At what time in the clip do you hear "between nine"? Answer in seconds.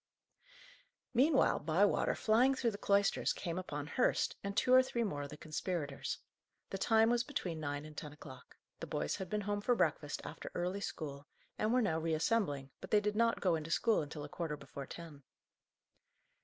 7.23-7.85